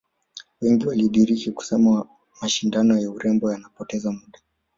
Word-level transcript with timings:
Wengi 0.61 0.87
walidiriki 0.87 1.51
kusema 1.51 2.07
mashindano 2.41 2.97
ya 2.99 3.11
urembo 3.11 3.51
yanapoteza 3.51 4.11
muda 4.11 4.39